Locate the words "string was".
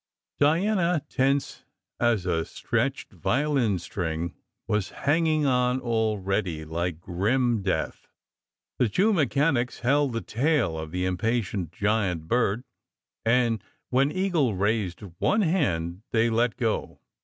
3.77-4.89